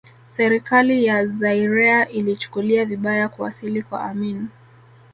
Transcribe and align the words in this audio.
Serikali 0.29 1.05
ya 1.05 1.25
Zairea 1.25 2.09
ilichukulia 2.09 2.85
vibaya 2.85 3.29
kuwasili 3.29 3.83
kwa 3.83 4.03
Amin 4.03 4.47